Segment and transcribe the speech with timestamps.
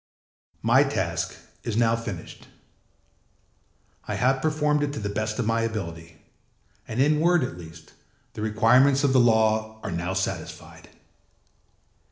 [0.65, 2.47] âMy task is now finished.
[4.07, 6.19] I have performed it to the best of my ability,
[6.87, 7.93] and in word, at least,
[8.33, 10.89] the requirements of the law are now satisfied.